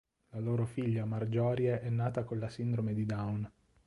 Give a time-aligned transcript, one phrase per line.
[0.29, 3.51] La loro figlia Marjorie è nata con la sindrome di Down.